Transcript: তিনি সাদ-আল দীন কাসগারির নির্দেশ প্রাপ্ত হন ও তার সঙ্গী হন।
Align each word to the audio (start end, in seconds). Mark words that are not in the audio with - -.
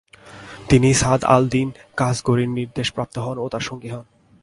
তিনি 0.69 0.89
সাদ-আল 0.93 1.43
দীন 1.49 1.69
কাসগারির 1.97 2.49
নির্দেশ 2.49 2.87
প্রাপ্ত 2.91 3.15
হন 3.19 3.37
ও 3.37 3.45
তার 3.49 3.63
সঙ্গী 3.69 3.89
হন। 3.89 4.05